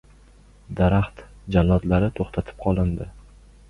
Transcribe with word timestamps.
Daraxt 0.79 1.21
"jallod"lari 1.59 2.13
to‘xtatib 2.19 2.63
qolindi 2.69 3.15